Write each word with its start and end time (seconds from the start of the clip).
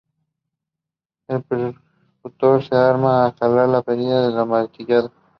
El 1.27 1.43
percutor 1.43 2.63
se 2.63 2.73
armaba 2.73 3.25
al 3.27 3.35
jalar 3.35 3.69
la 3.69 3.83
perilla 3.83 4.29
de 4.31 4.39
amartillado. 4.41 5.11